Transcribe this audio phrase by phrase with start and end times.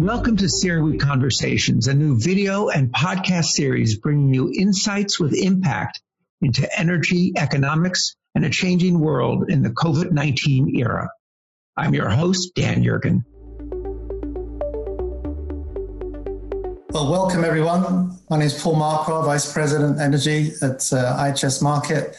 [0.00, 6.00] Welcome to CERAWeek Conversations, a new video and podcast series bringing you insights with impact
[6.40, 11.10] into energy, economics, and a changing world in the COVID 19 era.
[11.76, 13.24] I'm your host, Dan Yergin.
[16.92, 18.18] Well, welcome everyone.
[18.30, 22.16] My name is Paul Markov, Vice President Energy at uh, IHS Markit.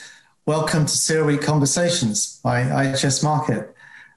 [0.47, 3.69] Welcome to CERAWeek Conversations by IHS Markit.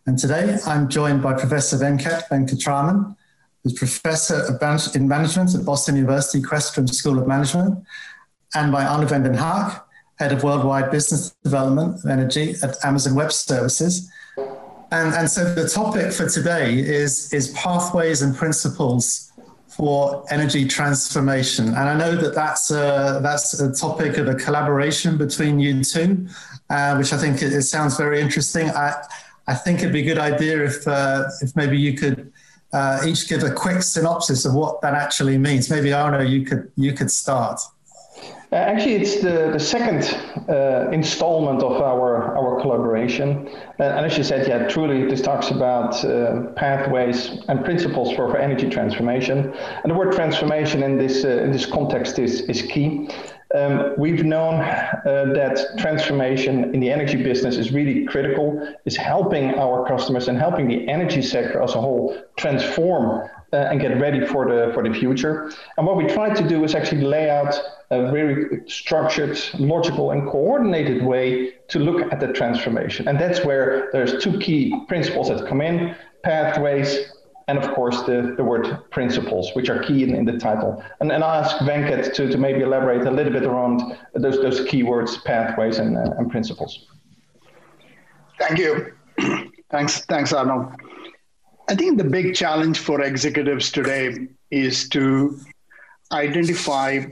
[0.06, 3.14] And today I'm joined by Professor Venkat Venkatraman,
[3.62, 4.58] who's Professor
[4.94, 7.84] in Management at Boston University Questrom School of Management,
[8.54, 9.86] and by Arno van den Haak,
[10.18, 14.10] Head of Worldwide Business Development Energy at Amazon Web Services.
[14.92, 19.30] And, and so the topic for today is, is pathways and principles
[19.76, 21.66] for energy transformation.
[21.68, 26.28] And I know that that's a, that's a topic of a collaboration between you two,
[26.70, 28.70] uh, which I think it, it, sounds very interesting.
[28.70, 28.94] I,
[29.48, 32.32] I think it'd be a good idea if, uh, if maybe you could
[32.72, 35.68] uh, each give a quick synopsis of what that actually means.
[35.70, 37.60] Maybe Arno, you could you could start.
[38.54, 40.16] Uh, actually, it's the, the second
[40.48, 43.48] uh, installment of our, our collaboration.
[43.80, 48.30] Uh, and as you said, yeah, truly, this talks about uh, pathways and principles for,
[48.30, 49.52] for energy transformation.
[49.82, 53.08] And the word transformation in this, uh, in this context is, is key.
[53.56, 59.54] Um, we've known uh, that transformation in the energy business is really critical, is helping
[59.54, 64.26] our customers and helping the energy sector as a whole transform uh, and get ready
[64.26, 65.52] for the for the future.
[65.76, 67.54] And what we try to do is actually lay out
[67.90, 73.06] a very structured, logical, and coordinated way to look at the transformation.
[73.08, 75.94] And that's where there's two key principles that come in:
[76.24, 77.12] pathways
[77.46, 80.82] and of course the, the word principles, which are key in, in the title.
[81.00, 83.82] And, and I'll ask Venkat to, to maybe elaborate a little bit around
[84.14, 86.86] those, those keywords, pathways and, uh, and principles.
[88.38, 88.94] Thank you.
[89.70, 90.72] thanks, thanks, Arno.
[91.66, 95.40] I think the big challenge for executives today is to
[96.12, 97.06] identify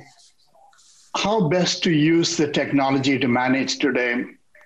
[1.16, 4.24] how best to use the technology to manage today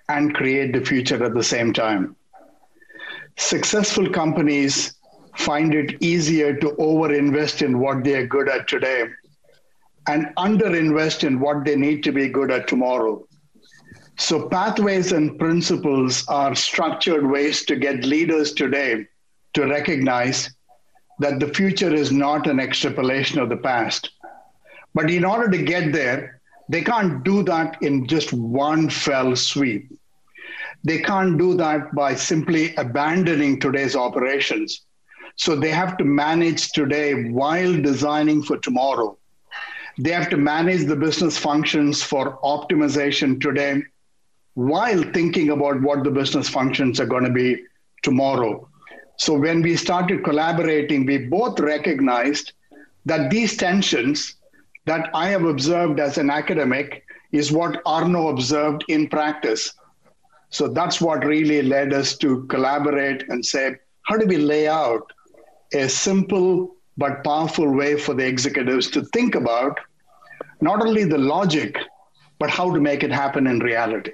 [0.09, 2.17] and create the future at the same time.
[3.37, 4.95] Successful companies
[5.37, 9.05] find it easier to overinvest in what they are good at today
[10.07, 13.25] and underinvest in what they need to be good at tomorrow.
[14.17, 19.07] So, pathways and principles are structured ways to get leaders today
[19.57, 20.51] to recognize
[21.19, 24.11] that the future is not an extrapolation of the past.
[24.93, 29.91] But in order to get there, they can't do that in just one fell sweep.
[30.83, 34.85] They can't do that by simply abandoning today's operations
[35.37, 39.17] so they have to manage today while designing for tomorrow.
[39.97, 43.83] They have to manage the business functions for optimization today
[44.53, 47.63] while thinking about what the business functions are going to be
[48.03, 48.67] tomorrow.
[49.17, 52.53] So when we started collaborating, we both recognized
[53.05, 54.35] that these tensions
[54.85, 59.73] that I have observed as an academic is what Arno observed in practice.
[60.49, 65.11] So that's what really led us to collaborate and say, how do we lay out
[65.73, 69.77] a simple but powerful way for the executives to think about
[70.61, 71.75] not only the logic,
[72.39, 74.11] but how to make it happen in reality.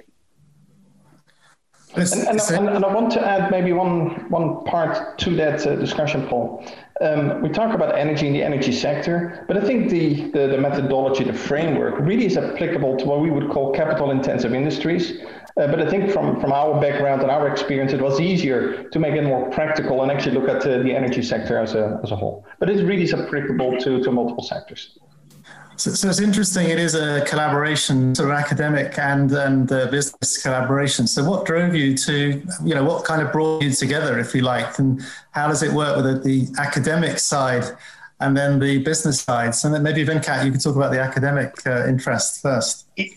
[1.96, 5.76] And, and, and, and, I want to add maybe one, one part to that uh,
[5.76, 6.64] discussion, Paul.
[7.00, 10.58] Um, we talk about energy in the energy sector, but I think the, the, the,
[10.58, 15.20] methodology, the framework, really is applicable to what we would call capital intensive industries.
[15.56, 18.98] Uh, but I think from, from our background and our experience, it was easier to
[18.98, 22.10] make it more practical and actually look at uh, the energy sector as a, as
[22.10, 22.44] a whole.
[22.58, 24.98] But it really is applicable to, to multiple sectors.
[25.76, 26.70] So, so, it's interesting.
[26.70, 31.06] It is a collaboration, sort of academic and and uh, business collaboration.
[31.06, 34.42] So, what drove you to, you know, what kind of brought you together, if you
[34.42, 35.02] like, and
[35.32, 37.64] how does it work with the, the academic side
[38.20, 39.54] and then the business side?
[39.54, 42.86] So, then maybe Venkat, you could talk about the academic uh, interest first.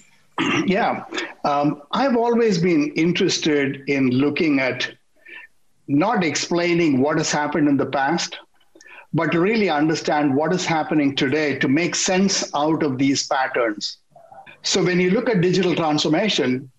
[0.67, 1.03] Yeah,
[1.45, 4.87] um, I've always been interested in looking at
[5.87, 8.37] not explaining what has happened in the past,
[9.13, 13.97] but to really understand what is happening today to make sense out of these patterns.
[14.63, 16.69] So, when you look at digital transformation,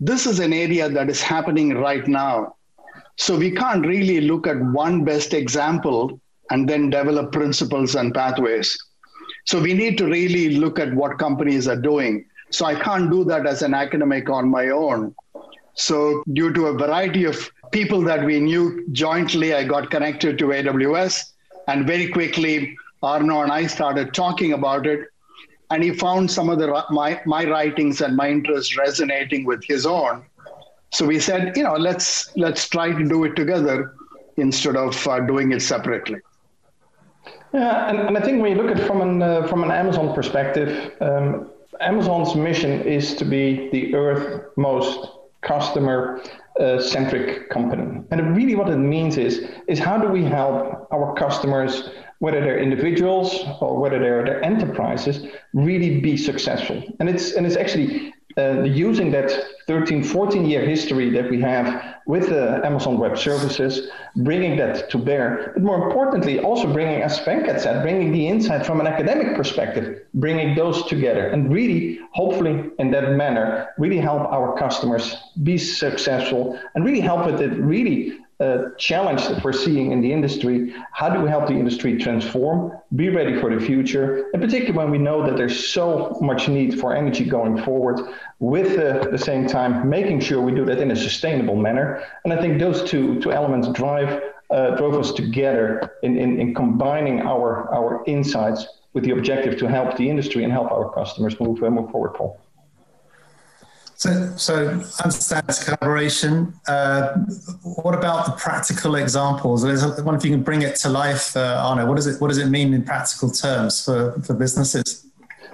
[0.00, 2.56] this is an area that is happening right now.
[3.16, 6.20] So, we can't really look at one best example
[6.50, 8.78] and then develop principles and pathways.
[9.46, 13.24] So, we need to really look at what companies are doing so I can't do
[13.24, 15.14] that as an academic on my own.
[15.74, 20.46] So, due to a variety of people that we knew jointly, I got connected to
[20.46, 21.24] AWS.
[21.68, 25.00] And very quickly, Arno and I started talking about it.
[25.70, 29.84] And he found some of the, my, my writings and my interests resonating with his
[29.84, 30.24] own.
[30.90, 33.94] So we said, you know, let's let's try to do it together
[34.38, 36.20] instead of uh, doing it separately.
[37.52, 40.14] Yeah, and, and I think when you look at from an uh, from an Amazon
[40.14, 41.50] perspective, um,
[41.80, 45.10] Amazon's mission is to be the Earth most
[45.42, 46.22] customer
[46.80, 48.02] centric company.
[48.10, 52.58] And really, what it means is is how do we help our customers, whether they're
[52.58, 56.82] individuals or whether they're, they're enterprises, really be successful.
[57.00, 59.30] And it's and it's actually uh, using that
[59.66, 64.96] 13, 14 year history that we have with uh, Amazon Web Services, bringing that to
[64.96, 69.36] bear, but more importantly, also bringing, as Venkat said, bringing the insight from an academic
[69.36, 75.58] perspective, bringing those together, and really, hopefully, in that manner, really help our customers be
[75.58, 78.18] successful and really help with it really
[78.78, 80.72] challenge that we're seeing in the industry.
[80.92, 84.90] How do we help the industry transform, be ready for the future, and particularly when
[84.90, 87.98] we know that there's so much need for energy going forward,
[88.38, 92.04] with uh, the same time making sure we do that in a sustainable manner.
[92.24, 96.54] And I think those two, two elements drive uh, drove us together in, in, in
[96.54, 101.38] combining our, our insights with the objective to help the industry and help our customers
[101.40, 102.38] move, uh, move forward, Paul.
[103.98, 104.68] So, so
[105.02, 106.54] understand this collaboration.
[106.68, 107.14] Uh,
[107.82, 109.64] what about the practical examples?
[109.64, 109.70] I
[110.02, 111.84] wonder if you can bring it to life, uh, Arno.
[111.84, 115.04] What does it What does it mean in practical terms for, for businesses?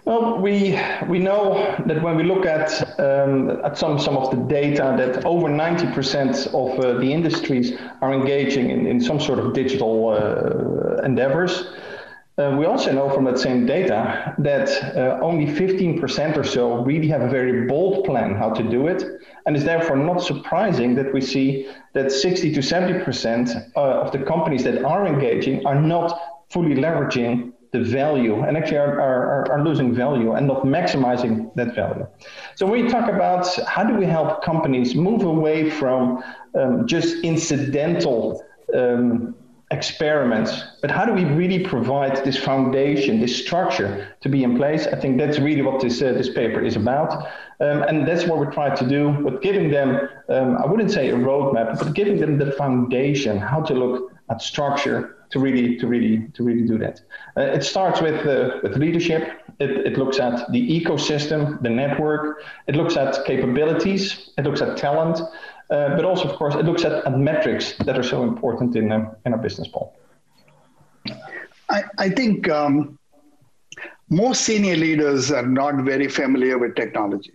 [0.04, 2.68] Well, we we know that when we look at
[3.00, 7.72] um, at some some of the data, that over ninety percent of uh, the industries
[8.02, 11.72] are engaging in, in some sort of digital uh, endeavors.
[12.36, 17.06] Uh, we also know from that same data that uh, only 15% or so really
[17.06, 19.04] have a very bold plan how to do it.
[19.46, 24.18] And it's therefore not surprising that we see that 60 to 70% uh, of the
[24.18, 26.18] companies that are engaging are not
[26.50, 31.74] fully leveraging the value and actually are, are, are losing value and not maximizing that
[31.74, 32.06] value.
[32.56, 36.22] So when we talk about how do we help companies move away from
[36.54, 38.44] um, just incidental
[38.74, 39.34] um,
[39.78, 40.50] experiments,
[40.80, 43.90] but how do we really provide this foundation, this structure
[44.22, 44.86] to be in place?
[44.86, 47.10] I think that's really what this uh, this paper is about,
[47.60, 49.02] um, and that's what we try to do.
[49.26, 49.88] But giving them,
[50.28, 54.40] um, I wouldn't say a roadmap, but giving them the foundation, how to look at
[54.40, 54.98] structure
[55.30, 57.00] to really to really to really do that.
[57.36, 59.22] Uh, it starts with uh, with leadership.
[59.60, 62.42] It, it looks at the ecosystem, the network.
[62.66, 64.30] It looks at capabilities.
[64.38, 65.20] It looks at talent.
[65.70, 68.92] Uh, but also, of course, it looks at, at metrics that are so important in,
[68.92, 69.96] uh, in our business, Paul.
[71.70, 72.98] I, I think um,
[74.10, 77.32] most senior leaders are not very familiar with technology.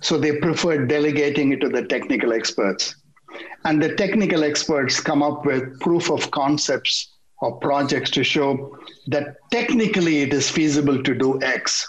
[0.00, 2.96] So they prefer delegating it to the technical experts.
[3.64, 8.76] And the technical experts come up with proof of concepts or projects to show
[9.08, 11.86] that technically it is feasible to do X,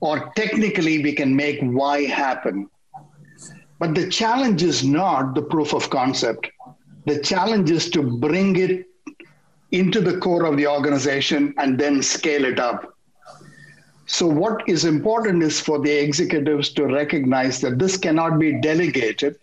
[0.00, 2.68] or technically we can make Y happen.
[3.84, 6.50] But the challenge is not the proof of concept.
[7.04, 8.86] The challenge is to bring it
[9.72, 12.96] into the core of the organization and then scale it up.
[14.06, 19.36] So, what is important is for the executives to recognize that this cannot be delegated,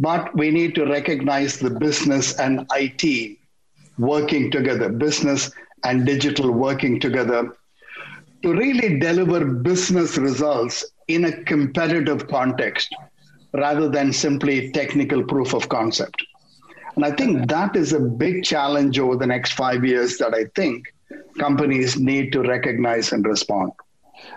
[0.00, 3.38] but we need to recognize the business and IT
[3.96, 5.52] working together, business
[5.84, 7.56] and digital working together
[8.42, 12.94] to really deliver business results in a competitive context
[13.52, 16.22] rather than simply technical proof of concept.
[16.96, 20.44] And I think that is a big challenge over the next five years that I
[20.54, 20.84] think
[21.38, 23.72] companies need to recognize and respond.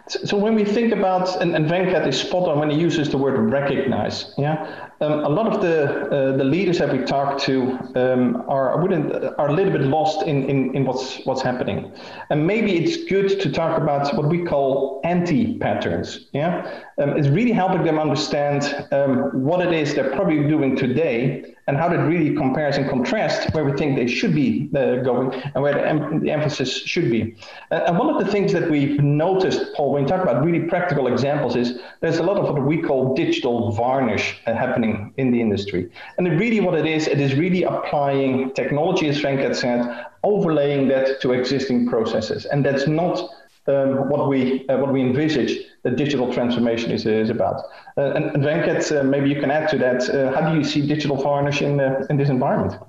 [0.07, 3.17] So when we think about, and, and Venkat is spot on when he uses the
[3.17, 7.77] word recognize, yeah, um, a lot of the uh, the leaders that we talk to
[7.95, 11.91] um, are wouldn't are a little bit lost in, in, in what's what's happening,
[12.29, 16.27] and maybe it's good to talk about what we call anti patterns.
[16.33, 21.55] Yeah, um, it's really helping them understand um, what it is they're probably doing today
[21.71, 25.33] and how that really compares and contrasts where we think they should be uh, going
[25.33, 27.33] and where the, em- the, emphasis should be.
[27.71, 30.67] Uh, and one of the things that we've noticed, Paul, when you talk about really
[30.67, 35.31] practical examples, is there's a lot of what we call digital varnish uh, happening in
[35.31, 35.89] the industry.
[36.17, 40.89] And really what it is, it is really applying technology, as Frank had said, overlaying
[40.89, 42.43] that to existing processes.
[42.47, 43.29] And that's not
[43.67, 47.63] um, what we uh, what we envisage the digital transformation is, is about.
[47.97, 50.09] Uh, and, and Venkat, uh, maybe you can add to that.
[50.09, 52.81] Uh, how do you see digital varnish in uh, in this environment?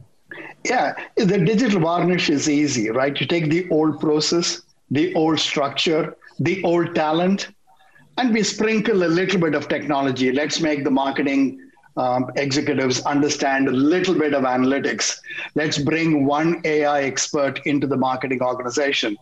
[0.64, 3.18] Yeah, the digital varnish is easy, right?
[3.20, 7.48] You take the old process, the old structure, the old talent,
[8.16, 10.30] and we sprinkle a little bit of technology.
[10.32, 11.60] Let's make the marketing
[11.96, 15.18] um, executives understand a little bit of analytics.
[15.54, 19.18] Let's bring one AI expert into the marketing organization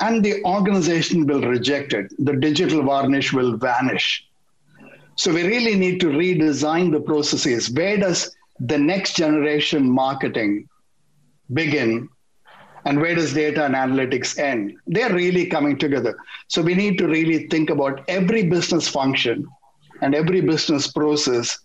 [0.00, 2.12] and the organization will reject it.
[2.18, 4.26] The digital varnish will vanish.
[5.16, 7.70] So we really need to redesign the processes.
[7.70, 10.68] Where does the next generation marketing
[11.52, 12.08] begin
[12.84, 14.74] and where does data and analytics end?
[14.86, 16.16] They're really coming together.
[16.48, 19.46] So we need to really think about every business function
[20.00, 21.58] and every business process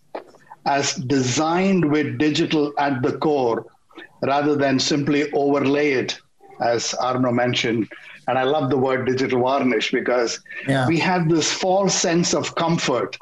[0.65, 3.65] as designed with digital at the core
[4.23, 6.19] rather than simply overlay it,
[6.61, 7.89] as Arno mentioned.
[8.27, 10.87] And I love the word digital varnish because yeah.
[10.87, 13.17] we have this false sense of comfort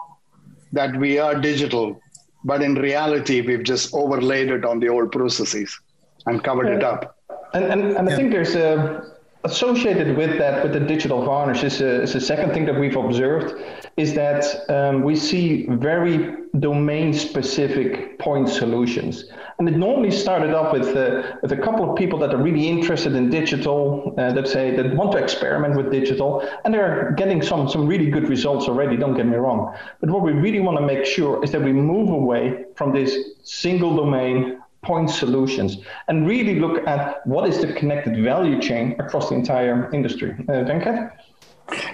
[0.74, 2.02] that we are digital,
[2.44, 5.80] but in reality, we've just overlaid it on the old processes
[6.26, 6.76] and covered yeah.
[6.78, 7.18] it up.
[7.54, 9.15] And, and, and I think there's a,
[9.46, 12.98] associated with that, with the digital varnish, is a, is a second thing that we've
[12.98, 13.62] observed,
[13.96, 16.18] is that um, we see very
[16.60, 19.26] domain-specific point solutions.
[19.60, 22.68] And it normally started off with, uh, with a couple of people that are really
[22.68, 26.30] interested in digital, uh, that say that want to experiment with digital,
[26.64, 29.76] and they're getting some, some really good results already, don't get me wrong.
[30.00, 33.16] But what we really want to make sure is that we move away from this
[33.44, 35.78] single domain point solutions
[36.08, 40.32] and really look at what is the connected value chain across the entire industry.
[40.48, 41.12] Uh, Venkat?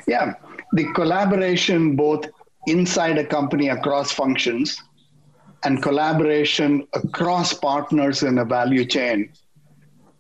[0.08, 0.34] Yeah,
[0.74, 2.26] the collaboration both
[2.68, 4.82] inside a company across functions
[5.64, 9.32] and collaboration across partners in a value chain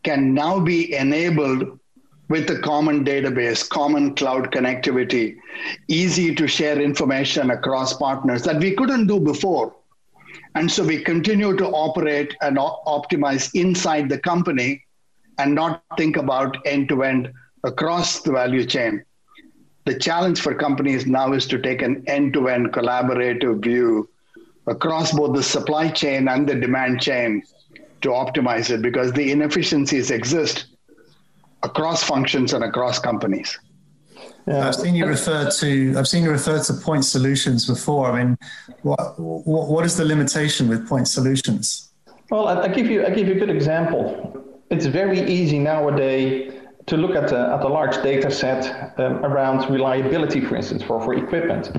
[0.03, 1.79] can now be enabled
[2.29, 5.35] with a common database, common cloud connectivity,
[5.89, 9.75] easy to share information across partners that we couldn't do before.
[10.55, 14.83] And so we continue to operate and optimize inside the company
[15.37, 17.31] and not think about end to end
[17.63, 19.03] across the value chain.
[19.85, 24.09] The challenge for companies now is to take an end to end collaborative view
[24.67, 27.43] across both the supply chain and the demand chain
[28.01, 30.67] to optimize it because the inefficiencies exist
[31.63, 33.59] across functions and across companies.
[34.47, 34.67] Yeah.
[34.67, 38.11] I've seen you refer to I've seen you refer to point solutions before.
[38.11, 38.37] I mean,
[38.81, 41.91] what what, what is the limitation with point solutions?
[42.29, 44.37] Well, I, I give you I give you a good example.
[44.69, 46.53] It's very easy nowadays
[46.87, 50.99] to look at a, at a large data set um, around reliability, for instance, for,
[51.01, 51.71] for equipment.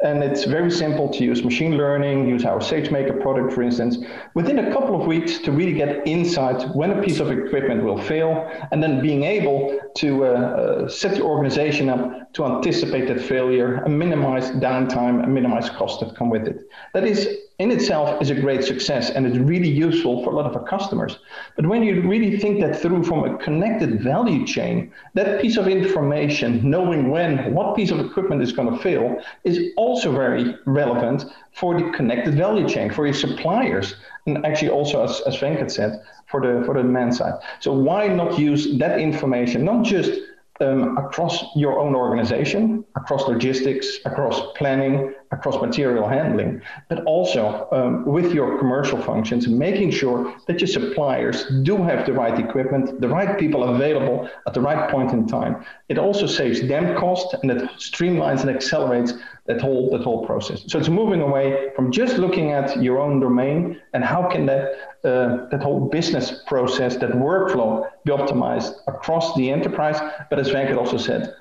[0.00, 3.98] And it's very simple to use machine learning, use our SageMaker product, for instance,
[4.34, 7.98] within a couple of weeks to really get insight when a piece of equipment will
[7.98, 13.20] fail, and then being able to uh, uh, set the organization up to anticipate that
[13.20, 16.68] failure and minimize downtime and minimize costs that come with it.
[16.94, 17.26] That is
[17.58, 20.62] in itself is a great success and it's really useful for a lot of our
[20.62, 21.18] customers.
[21.56, 25.66] But when you really think that through from a connected value chain, that piece of
[25.66, 31.24] information, knowing when what piece of equipment is going to fail, is also very relevant
[31.52, 33.86] for the connected value chain, for your suppliers,
[34.26, 35.90] and actually also, as, as Venkat said,
[36.30, 37.34] for the for the demand side.
[37.60, 40.12] So why not use that information, not just
[40.60, 48.04] um, across your own organization, across logistics, across planning, across material handling, but also um,
[48.04, 53.08] with your commercial functions, making sure that your suppliers do have the right equipment, the
[53.08, 55.64] right people available at the right point in time.
[55.88, 59.12] It also saves them cost and it streamlines and accelerates
[59.48, 60.62] that whole that whole process.
[60.66, 64.62] So it's moving away from just looking at your own domain and how can that
[65.04, 69.98] uh, that whole business process, that workflow, be optimized across the enterprise,
[70.30, 71.34] but as Venkat also said,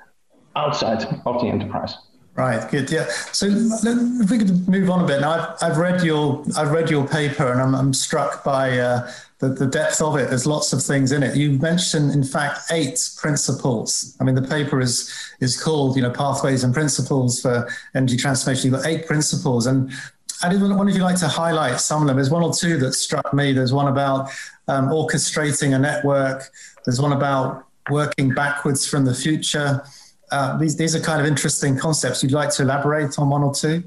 [0.56, 1.96] outside of the enterprise.
[2.36, 2.92] Right, good.
[2.92, 3.08] Yeah.
[3.32, 5.22] So if we could move on a bit.
[5.22, 9.12] Now, I've, I've read your I've read your paper, and I'm, I'm struck by uh,
[9.40, 10.30] the, the depth of it.
[10.30, 11.36] There's lots of things in it.
[11.36, 14.16] You mentioned, in fact, eight principles.
[14.20, 18.72] I mean, the paper is is called, you know, pathways and principles for energy transformation.
[18.72, 19.92] You've got eight principles, and
[20.44, 22.18] I did wonder if you'd like to highlight some of them.
[22.18, 23.54] There's one or two that struck me.
[23.54, 24.30] There's one about
[24.68, 26.44] um, orchestrating a network.
[26.86, 29.84] There's one about working backwards from the future.
[30.32, 32.22] Uh, these, these are kind of interesting concepts.
[32.22, 33.84] You'd like to elaborate on one or two?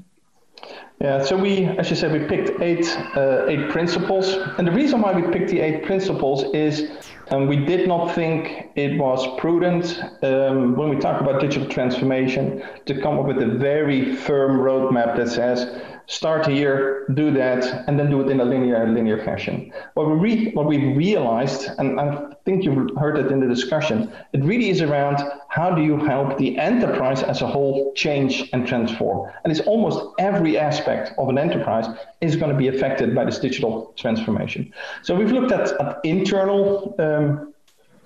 [1.01, 4.35] Yeah, so we, as you said, we picked eight, uh, eight principles.
[4.59, 6.91] And the reason why we picked the eight principles is
[7.31, 12.61] um, we did not think it was prudent um, when we talk about digital transformation
[12.85, 17.99] to come up with a very firm roadmap that says start here, do that, and
[17.99, 19.71] then do it in a linear linear fashion.
[19.93, 24.11] What we re- what we realized, and I think you've heard it in the discussion,
[24.33, 25.17] it really is around
[25.49, 29.31] how do you help the enterprise as a whole change and transform.
[29.43, 31.87] And it's almost every aspect of an enterprise
[32.21, 34.73] is going to be affected by this digital transformation.
[35.03, 37.53] So we've looked at, at internal um,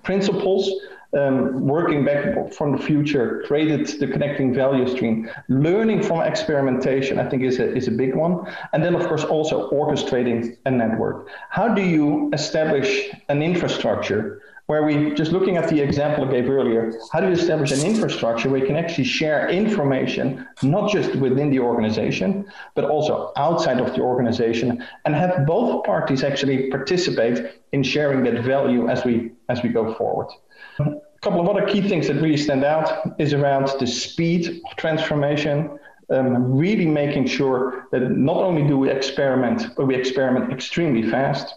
[0.02, 0.70] principles
[1.14, 5.30] um, working back from the future, created the connecting value stream.
[5.48, 8.46] Learning from experimentation, I think, is a, is a big one.
[8.72, 11.28] And then, of course, also orchestrating a network.
[11.50, 16.50] How do you establish an infrastructure where we just looking at the example I gave
[16.50, 21.14] earlier, how do you establish an infrastructure where you can actually share information, not just
[21.14, 27.60] within the organization, but also outside of the organization, and have both parties actually participate
[27.72, 30.28] in sharing that value as we as we go forward.
[30.78, 34.76] A couple of other key things that really stand out is around the speed of
[34.76, 35.78] transformation.
[36.08, 41.52] Um, really making sure that not only do we experiment, but we experiment extremely fast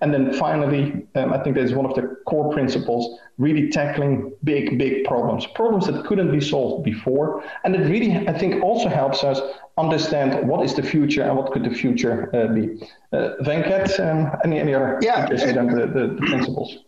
[0.00, 4.32] and then finally, um, I think that is one of the core principles, really tackling
[4.44, 7.42] big, big problems, problems that couldn't be solved before.
[7.64, 9.40] And it really, I think, also helps us
[9.76, 12.80] understand what is the future and what could the future uh, be.
[13.12, 16.78] Uh, Venkat, um, any, any other yeah, the, the, the principles?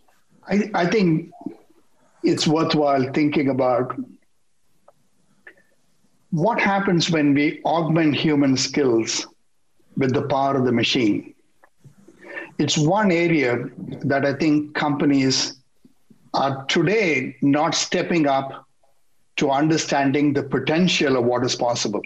[0.47, 1.31] I, I think
[2.23, 3.95] it's worthwhile thinking about
[6.29, 9.27] what happens when we augment human skills
[9.97, 11.33] with the power of the machine
[12.61, 13.69] it's one area
[14.03, 15.61] that I think companies
[16.33, 18.65] are today not stepping up
[19.37, 22.01] to understanding the potential of what is possible.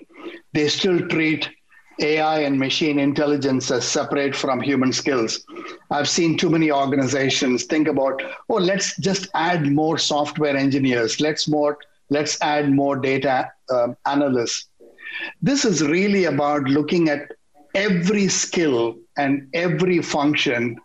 [0.53, 1.49] They still treat
[1.99, 5.45] AI and machine intelligence as separate from human skills.
[5.91, 11.21] I've seen too many organizations think about, oh, let's just add more software engineers.
[11.21, 11.77] Let's more,
[12.09, 14.67] let's add more data um, analysts.
[15.41, 17.31] This is really about looking at
[17.73, 20.77] every skill and every function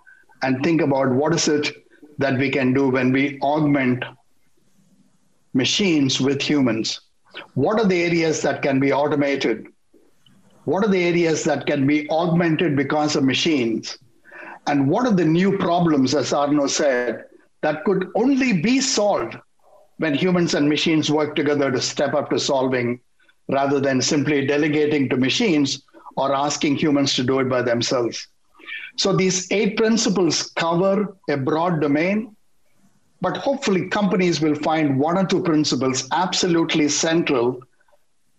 [0.43, 1.73] and think about what is it
[2.19, 4.05] that we can do when we augment
[5.55, 7.00] machines with humans.
[7.55, 9.67] What are the areas that can be automated?
[10.64, 13.99] What are the areas that can be augmented because of machines?
[14.67, 17.25] And what are the new problems, as Arno said,
[17.62, 19.37] that could only be solved
[19.99, 23.00] when humans and machines work together to step up to solving
[23.49, 25.83] rather than simply delegating to machines
[26.17, 28.29] or asking humans to do it by themselves.
[28.97, 32.37] So these eight principles cover a broad domain,
[33.21, 37.61] but hopefully companies will find one or two principles absolutely central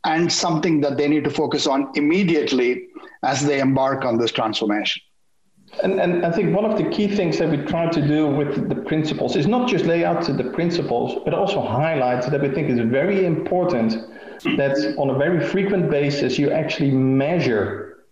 [0.06, 2.88] and something that they need to focus on immediately
[3.24, 5.02] as they embark on this transformation.
[5.84, 8.68] And, and I think one of the key things that we try to do with
[8.68, 12.70] the principles is not just lay out the principles, but also highlight that we think
[12.70, 13.94] is very important
[14.58, 18.06] that on a very frequent basis you actually measure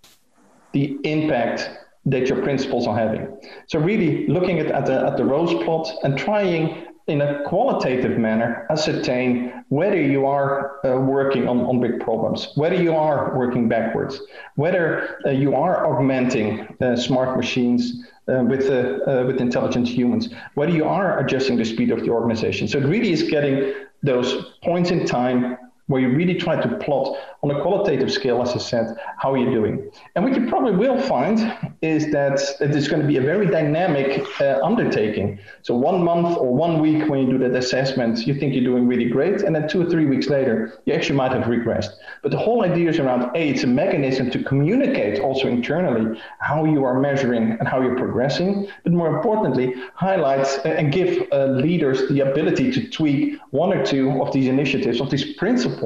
[0.71, 1.69] the impact
[2.05, 3.37] that your principles are having.
[3.67, 8.17] So really looking at, at, the, at the rose plot and trying in a qualitative
[8.17, 13.67] manner ascertain whether you are uh, working on, on big problems, whether you are working
[13.67, 14.21] backwards,
[14.55, 20.29] whether uh, you are augmenting uh, smart machines uh, with, uh, uh, with intelligent humans,
[20.53, 22.67] whether you are adjusting the speed of the organization.
[22.67, 25.57] So it really is getting those points in time
[25.89, 29.51] where you really try to plot on a qualitative scale, as I said, how you're
[29.51, 29.91] doing.
[30.13, 31.37] And what you probably will find
[31.81, 35.39] is that it is going to be a very dynamic uh, undertaking.
[35.63, 38.87] So one month or one week when you do that assessment, you think you're doing
[38.87, 41.89] really great, and then two or three weeks later, you actually might have regressed.
[42.21, 46.65] But the whole idea is around A, it's a mechanism to communicate also internally how
[46.65, 51.45] you are measuring and how you're progressing, but more importantly, highlight uh, and give uh,
[51.45, 55.78] leaders the ability to tweak one or two of these initiatives, of these principles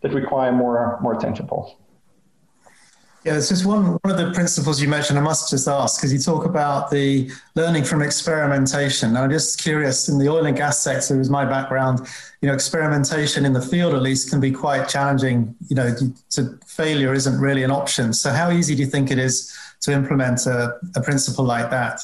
[0.00, 1.76] that require more, more attention, Paul.
[3.24, 5.18] Yeah, it's just one, one of the principles you mentioned.
[5.18, 9.14] I must just ask because you talk about the learning from experimentation.
[9.14, 12.08] I'm just curious in the oil and gas sector, is my background.
[12.40, 15.54] You know, experimentation in the field at least can be quite challenging.
[15.68, 15.94] You know,
[16.30, 18.14] to failure isn't really an option.
[18.14, 22.00] So, how easy do you think it is to implement a, a principle like that?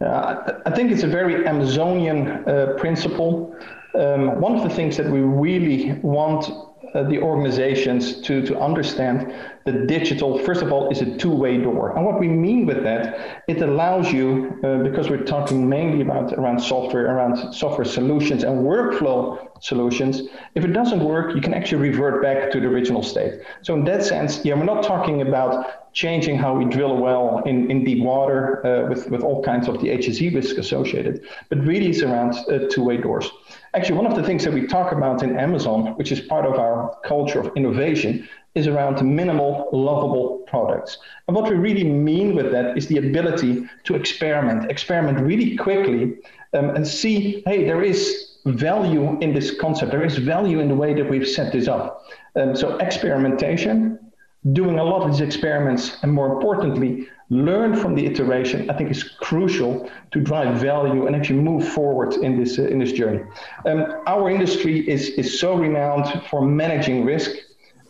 [0.00, 3.56] Uh, I think it's a very Amazonian uh, principle.
[3.94, 6.50] Um, one of the things that we really want
[6.94, 9.32] uh, the organizations to, to understand
[9.64, 11.96] that digital, first of all, is a two-way door.
[11.96, 16.32] And what we mean with that, it allows you, uh, because we're talking mainly about
[16.34, 20.22] around software, around software solutions and workflow solutions,
[20.54, 23.40] if it doesn't work, you can actually revert back to the original state.
[23.62, 27.42] So in that sense, yeah, we're not talking about changing how we drill a well
[27.46, 31.58] in, in deep water uh, with, with all kinds of the HSE risk associated, but
[31.58, 33.30] really it's around uh, two-way doors.
[33.74, 36.58] Actually, one of the things that we talk about in Amazon, which is part of
[36.58, 40.98] our culture of innovation, is around minimal, lovable products.
[41.26, 46.18] And what we really mean with that is the ability to experiment, experiment really quickly
[46.52, 49.90] um, and see, hey, there is value in this concept.
[49.90, 52.04] There is value in the way that we've set this up.
[52.36, 53.98] Um, so experimentation,
[54.52, 58.90] doing a lot of these experiments, and more importantly, learn from the iteration, I think
[58.90, 63.22] is crucial to drive value and actually move forward in this, uh, in this journey.
[63.64, 67.30] Um, our industry is, is so renowned for managing risk.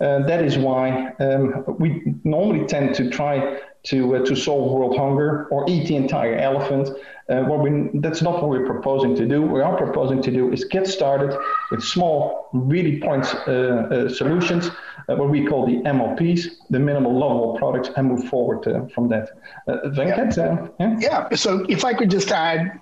[0.01, 4.97] Uh, that is why um, we normally tend to try to uh, to solve world
[4.97, 6.89] hunger or eat the entire elephant.
[7.29, 9.43] Uh, what we that's not what we're proposing to do.
[9.43, 11.37] What we are proposing to do is get started
[11.71, 14.69] with small, really point uh, uh, solutions,
[15.09, 19.31] uh, what we call the MLPs, the minimal lovable products, and move forward from that.
[19.69, 20.69] Venkat, yeah.
[20.79, 20.99] yeah.
[21.01, 21.37] yeah.
[21.37, 22.81] So if I could just add.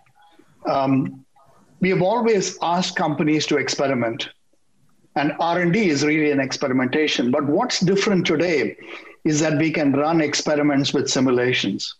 [0.67, 1.25] Um,
[1.81, 4.29] we have always asked companies to experiment
[5.17, 8.77] and r&d is really an experimentation but what's different today
[9.25, 11.95] is that we can run experiments with simulations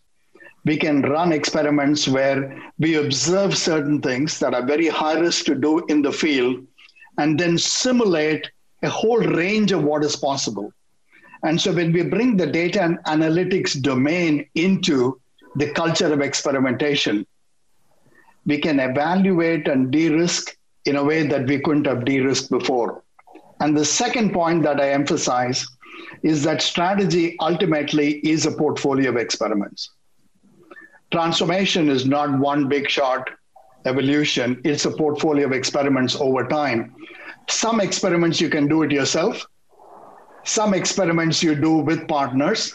[0.65, 5.55] we can run experiments where we observe certain things that are very high risk to
[5.55, 6.63] do in the field
[7.17, 8.51] and then simulate
[8.83, 10.73] a whole range of what is possible
[11.43, 15.19] and so when we bring the data and analytics domain into
[15.57, 17.27] the culture of experimentation
[18.47, 20.57] we can evaluate and de-risk
[20.87, 23.03] in a way that we couldn't have de-risked before.
[23.61, 25.67] And the second point that I emphasize
[26.23, 29.91] is that strategy ultimately is a portfolio of experiments.
[31.11, 33.29] Transformation is not one big shot
[33.87, 36.95] evolution, it's a portfolio of experiments over time.
[37.49, 39.45] Some experiments you can do it yourself,
[40.45, 42.75] some experiments you do with partners,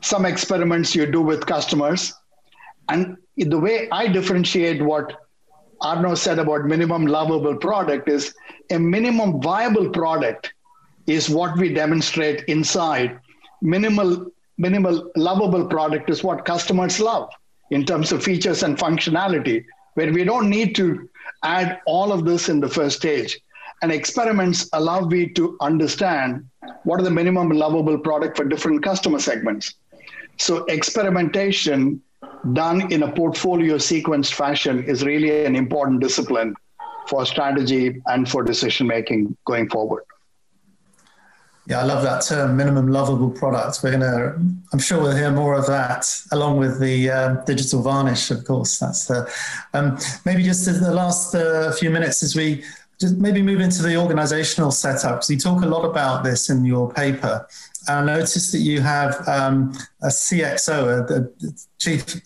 [0.00, 2.14] some experiments you do with customers.
[2.88, 5.12] And the way I differentiate what
[5.80, 8.34] Arno said about minimum lovable product is
[8.70, 10.52] a minimum viable product
[11.06, 13.18] is what we demonstrate inside.
[13.62, 14.26] Minimal
[14.58, 17.30] minimal lovable product is what customers love
[17.70, 19.64] in terms of features and functionality,
[19.94, 21.08] where we don't need to
[21.42, 23.38] add all of this in the first stage.
[23.82, 26.48] And experiments allow me to understand
[26.84, 29.74] what are the minimum lovable product for different customer segments.
[30.38, 32.02] So experimentation
[32.52, 36.54] done in a portfolio sequenced fashion is really an important discipline
[37.08, 40.04] for strategy and for decision making going forward.
[41.68, 43.80] Yeah, I love that term, minimum lovable product.
[43.82, 44.36] We're gonna,
[44.72, 48.78] I'm sure we'll hear more of that, along with the uh, digital varnish, of course.
[48.78, 49.28] That's the,
[49.74, 52.62] um, maybe just the last uh, few minutes as we
[53.00, 55.16] just maybe move into the organizational setup.
[55.16, 57.46] Because you talk a lot about this in your paper.
[57.88, 62.20] I noticed that you have um, a CXO, a, a chief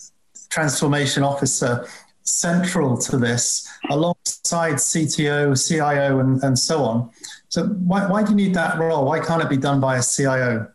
[0.50, 1.87] transformation officer,
[2.24, 7.11] central to this, alongside CTO, CIO, and, and so on.
[7.50, 9.04] So why, why do you need that role?
[9.04, 10.68] Why can't it be done by a CIO?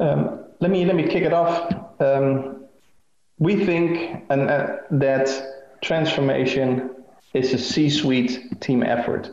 [0.00, 1.72] Um, let me let me kick it off.
[2.00, 2.64] Um,
[3.38, 5.28] we think and, uh, that
[5.80, 6.90] transformation
[7.32, 9.30] is a C-suite team effort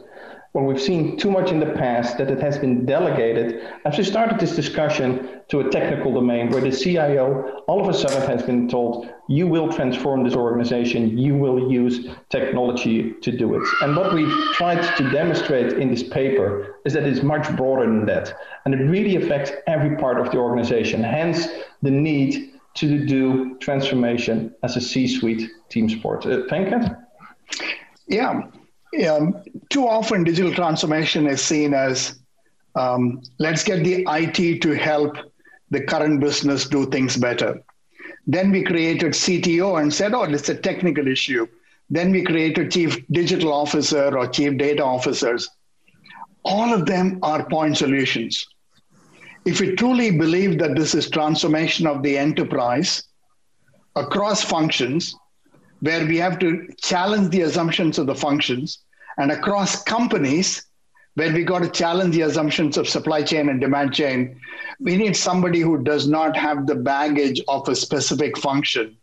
[0.55, 3.61] where we've seen too much in the past that it has been delegated.
[3.83, 7.93] As we started this discussion to a technical domain where the CIO all of a
[7.93, 13.55] sudden has been told, you will transform this organization, you will use technology to do
[13.55, 13.67] it.
[13.81, 18.05] And what we've tried to demonstrate in this paper is that it's much broader than
[18.05, 18.33] that.
[18.63, 21.49] And it really affects every part of the organization, hence
[21.81, 26.25] the need to do transformation as a C-suite team sport.
[26.25, 26.97] Uh, Venkat?
[28.07, 28.43] Yeah,
[29.69, 32.19] too often digital transformation is seen as
[32.75, 35.17] um, let's get the IT to help
[35.71, 37.61] the current business do things better.
[38.27, 41.47] Then we created CTO and said, oh, it's a technical issue.
[41.89, 45.49] Then we created chief digital officer or chief data officers.
[46.43, 48.45] All of them are point solutions.
[49.45, 53.03] If we truly believe that this is transformation of the enterprise
[53.95, 55.15] across functions,
[55.85, 58.79] where we have to challenge the assumptions of the functions
[59.17, 60.49] and across companies
[61.13, 64.39] where we got to challenge the assumptions of supply chain and demand chain
[64.79, 68.97] we need somebody who does not have the baggage of a specific function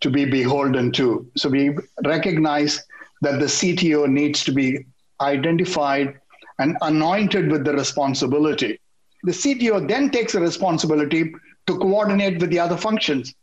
[0.00, 1.26] to be beholden to.
[1.36, 2.82] So we recognize
[3.22, 4.84] that the cto needs to be
[5.20, 6.18] identified
[6.58, 8.78] and anointed with the responsibility.
[9.22, 11.32] The cto then takes the responsibility
[11.66, 13.34] to coordinate with the other functions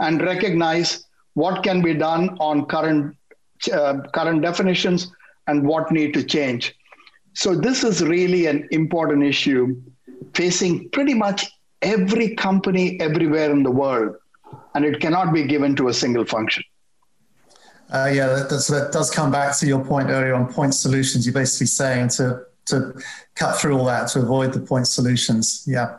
[0.00, 3.16] and recognize what can be done on current
[3.72, 5.12] uh, current definitions
[5.46, 6.74] and what need to change.
[7.34, 9.80] So this is really an important issue
[10.34, 11.46] facing pretty much
[11.82, 14.16] every company everywhere in the world,
[14.74, 16.64] and it cannot be given to a single function.
[17.92, 21.26] Uh, yeah, that, that, does come back to your point earlier on point solutions.
[21.26, 22.94] You're basically saying to to
[23.34, 25.64] cut through all that to avoid the point solutions.
[25.66, 25.98] Yeah.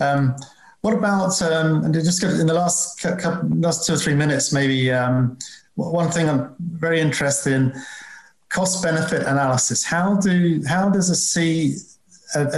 [0.00, 0.34] Um,
[0.82, 4.90] what about um, and just in the last couple, last two or three minutes, maybe
[4.90, 5.38] um,
[5.74, 7.74] one thing I'm very interested in
[8.48, 9.84] cost benefit analysis.
[9.84, 11.76] How do how does a C
[12.34, 12.50] a, a, a,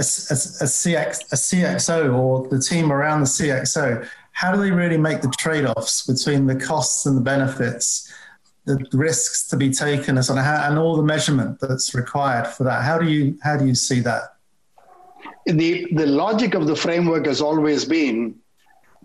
[0.69, 5.33] CX, a CXO or the team around the CXO how do they really make the
[5.37, 8.11] trade-offs between the costs and the benefits,
[8.65, 12.83] the risks to be taken, and, how, and all the measurement that's required for that?
[12.83, 14.32] How do you how do you see that?
[15.45, 18.35] The the logic of the framework has always been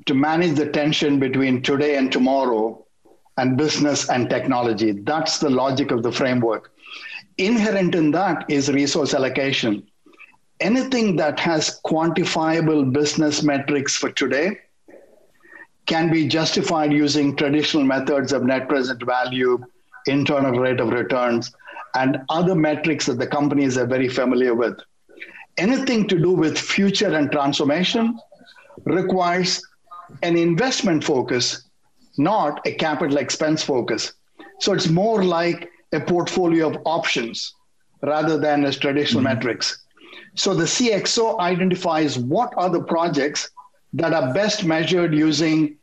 [0.06, 2.84] to manage the tension between today and tomorrow
[3.36, 4.92] and business and technology.
[4.92, 6.72] That's the logic of the framework.
[7.38, 9.86] Inherent in that is resource allocation.
[10.60, 14.58] Anything that has quantifiable business metrics for today
[15.86, 19.58] can be justified using traditional methods of net present value,
[20.06, 21.52] internal rate of returns,
[21.94, 24.78] and other metrics that the companies are very familiar with.
[25.58, 28.18] Anything to do with future and transformation
[28.84, 29.62] requires
[30.22, 31.68] an investment focus,
[32.16, 34.12] not a capital expense focus.
[34.60, 37.54] So it's more like a portfolio of options
[38.02, 39.34] rather than as traditional mm-hmm.
[39.34, 39.84] metrics.
[40.34, 43.50] So the CXO identifies what are the projects
[43.94, 45.76] that are best measured using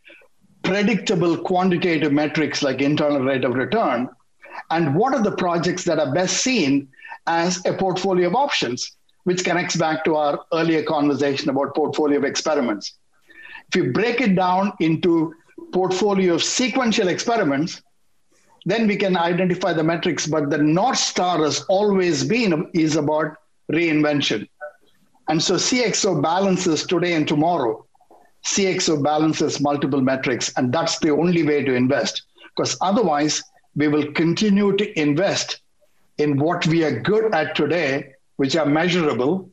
[0.63, 4.09] predictable quantitative metrics like internal rate of return,
[4.71, 6.87] and what are the projects that are best seen
[7.27, 12.23] as a portfolio of options, which connects back to our earlier conversation about portfolio of
[12.23, 12.93] experiments.
[13.67, 15.33] If you break it down into
[15.73, 17.81] portfolio of sequential experiments,
[18.65, 20.25] then we can identify the metrics.
[20.25, 23.35] But the North Star has always been is about
[23.71, 24.47] reinvention.
[25.27, 27.85] And so CXO balances today and tomorrow.
[28.45, 32.21] CXO balances multiple metrics, and that's the only way to invest.
[32.55, 33.41] Because otherwise,
[33.75, 35.61] we will continue to invest
[36.19, 39.49] in what we are good at today, which are measurable,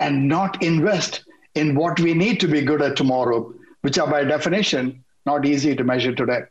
[0.00, 4.24] and not invest in what we need to be good at tomorrow, which are by
[4.24, 6.42] definition not easy to measure today.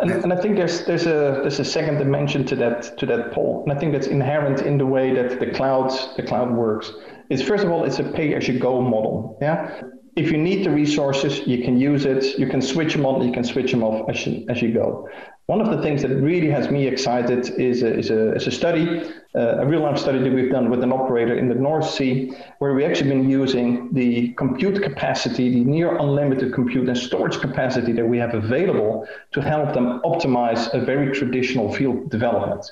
[0.00, 3.32] And, and, I think there's there's a there's a second dimension to that to that
[3.32, 6.92] Paul, and I think that's inherent in the way that the cloud the cloud works.
[7.28, 9.38] Is first of all, it's a pay as you go model.
[9.40, 9.82] Yeah,
[10.16, 12.38] if you need the resources, you can use it.
[12.38, 15.08] You can switch them on, you can switch them off as you, as you go.
[15.46, 18.50] One of the things that really has me excited is a, is a, is a
[18.50, 21.90] study, uh, a real life study that we've done with an operator in the North
[21.90, 27.40] Sea, where we've actually been using the compute capacity, the near unlimited compute and storage
[27.40, 32.70] capacity that we have available to help them optimize a very traditional field development.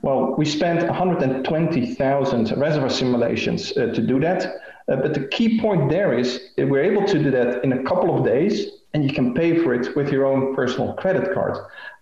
[0.00, 4.56] Well, we spent 120,000 reservoir simulations uh, to do that.
[4.88, 8.16] Uh, but the key point there is we're able to do that in a couple
[8.16, 11.54] of days and you can pay for it with your own personal credit card.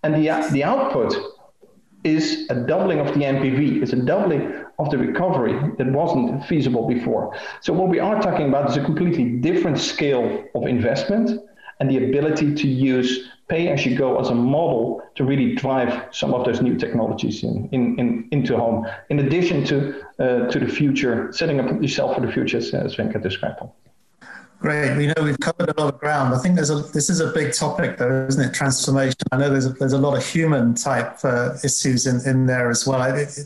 [0.04, 1.12] And the, the output
[2.04, 6.87] is a doubling of the NPV, it's a doubling of the recovery that wasn't feasible
[6.87, 7.37] before.
[7.62, 11.40] So, what we are talking about is a completely different scale of investment
[11.80, 16.14] and the ability to use pay as you go as a model to really drive
[16.14, 20.61] some of those new technologies in, in, in into home, in addition to, uh, to
[20.61, 23.61] the future, setting up yourself for the future, as, Venkat described.
[24.61, 24.97] Great.
[24.97, 26.35] We know we've covered a lot of ground.
[26.35, 28.55] I think there's a this is a big topic, though, isn't it?
[28.55, 29.17] Transformation.
[29.31, 32.71] I know there's a, there's a lot of human type uh, issues in, in there
[32.71, 33.03] as well.
[33.03, 33.38] I, it,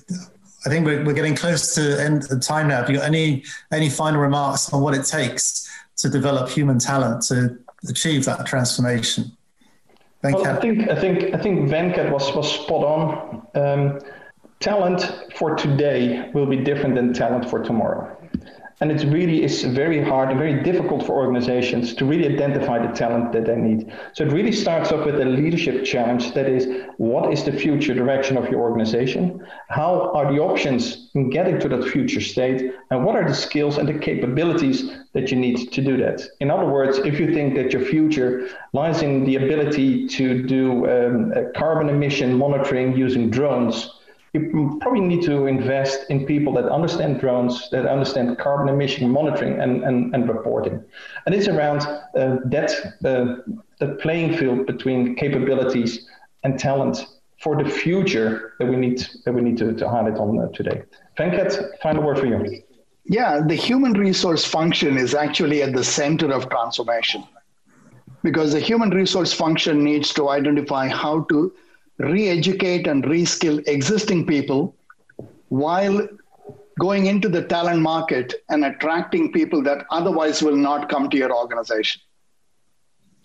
[0.65, 2.77] I think we're, we're getting close to end the time now.
[2.77, 7.23] Have you got any any final remarks on what it takes to develop human talent
[7.25, 9.37] to achieve that transformation?
[10.23, 13.47] Well, I think I think I think Venkat was was spot on.
[13.55, 14.01] Um,
[14.61, 18.18] talent for today will be different than talent for tomorrow.
[18.81, 22.93] And it really is very hard and very difficult for organizations to really identify the
[22.93, 23.93] talent that they need.
[24.13, 27.93] So it really starts off with a leadership challenge that is, what is the future
[27.93, 29.45] direction of your organization?
[29.69, 32.73] How are the options in getting to that future state?
[32.91, 36.23] And what are the skills and the capabilities that you need to do that?
[36.39, 40.89] In other words, if you think that your future lies in the ability to do
[40.89, 43.91] um, carbon emission monitoring using drones,
[44.35, 49.59] you probably need to invest in people that understand drones, that understand carbon emission monitoring
[49.61, 50.85] and, and, and reporting.
[51.27, 52.71] And it's around uh, that
[53.05, 56.07] uh, the playing field between capabilities
[56.45, 57.07] and talent
[57.41, 60.83] for the future that we need that we need to, to highlight on uh, today.
[61.17, 62.63] Venkat, final word for you.
[63.05, 67.25] Yeah, the human resource function is actually at the center of transformation
[68.23, 71.53] because the human resource function needs to identify how to
[71.99, 74.75] re-educate and reskill existing people
[75.49, 76.07] while
[76.79, 81.35] going into the talent market and attracting people that otherwise will not come to your
[81.35, 82.01] organization.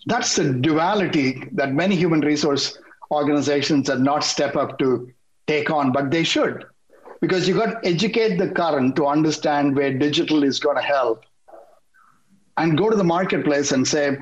[0.06, 2.76] That's the duality that many human resource
[3.10, 5.10] organizations have not step up to
[5.46, 6.64] take on, but they should.
[7.20, 11.24] Because you got to educate the current to understand where digital is going to help
[12.56, 14.16] and go to the marketplace and say,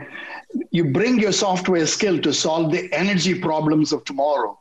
[0.70, 4.58] you bring your software skill to solve the energy problems of tomorrow.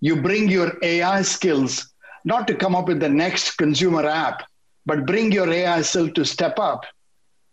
[0.00, 1.92] You bring your AI skills
[2.24, 4.42] not to come up with the next consumer app,
[4.86, 6.84] but bring your AI skill to step up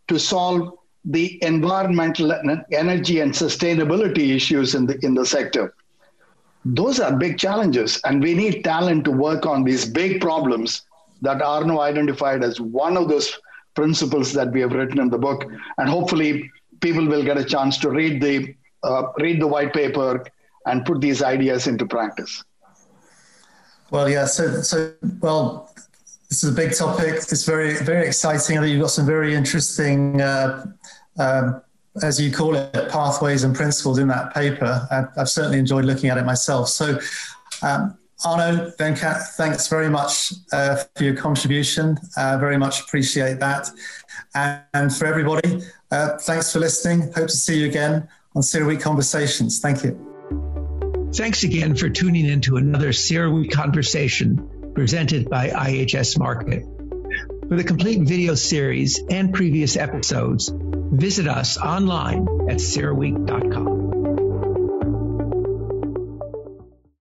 [0.08, 0.74] to solve
[1.06, 2.32] the environmental
[2.72, 5.74] energy and sustainability issues in the in the sector.
[6.64, 10.84] Those are big challenges, and we need talent to work on these big problems
[11.22, 13.40] that Arno identified as one of those
[13.74, 15.46] principles that we have written in the book.
[15.78, 20.26] And hopefully, people will get a chance to read the uh, read the white paper
[20.66, 22.44] and put these ideas into practice.
[23.92, 24.26] Well, yeah.
[24.26, 25.74] So, so well,
[26.30, 27.16] this is a big topic.
[27.16, 28.58] It's very, very exciting.
[28.58, 30.66] I think you've got some very interesting, uh,
[31.20, 31.62] um,
[32.02, 34.88] as you call it, pathways and principles in that paper.
[34.90, 36.70] I've, I've certainly enjoyed looking at it myself.
[36.70, 36.98] So,
[37.64, 41.98] um, Arno, Venkat, thanks very much uh, for your contribution.
[42.16, 43.70] Uh, very much appreciate that.
[44.36, 47.12] And, for everybody, uh, thanks for listening.
[47.14, 49.60] Hope to see you again on CERAWeek Conversations.
[49.60, 51.12] Thank you.
[51.14, 52.92] Thanks again for tuning in to another
[53.32, 56.64] Week Conversation presented by IHS Markit.
[57.50, 64.01] For the complete video series and previous episodes, visit us online at CERAWeek.com.